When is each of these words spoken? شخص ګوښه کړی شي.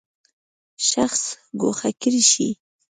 شخص 0.89 1.23
ګوښه 1.61 1.89
کړی 2.01 2.21
شي. 2.31 2.49